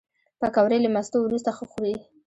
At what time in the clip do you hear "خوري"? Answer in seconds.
1.71-1.95